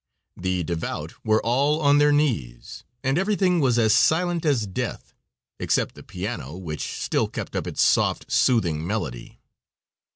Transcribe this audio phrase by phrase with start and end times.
[0.35, 5.13] The devout were all on their knees, and everything was as silent as death,
[5.59, 9.39] except the piano, which still kept up its soft, soothing melody.